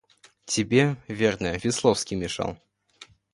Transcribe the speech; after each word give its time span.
Тебе, 0.45 0.97
верно, 1.07 1.55
Весловский 1.63 2.17
мешал. 2.17 2.57